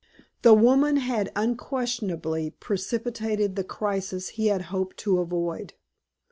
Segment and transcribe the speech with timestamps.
[0.41, 5.75] The woman had unquestionably precipitated the crisis he had hoped to avoid.